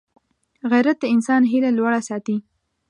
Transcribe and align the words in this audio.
غیرت 0.71 0.97
د 1.01 1.05
انسان 1.15 1.41
هیله 1.51 1.69
لوړه 1.77 1.99
ساتي 2.09 2.37